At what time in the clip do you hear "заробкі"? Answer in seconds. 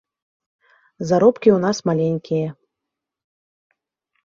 1.09-1.49